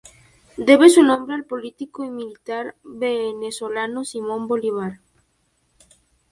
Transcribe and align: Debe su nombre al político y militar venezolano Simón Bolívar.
Debe 0.57 0.89
su 0.89 1.03
nombre 1.03 1.35
al 1.35 1.45
político 1.45 2.03
y 2.03 2.09
militar 2.09 2.73
venezolano 2.83 4.03
Simón 4.03 4.47
Bolívar. 4.47 4.99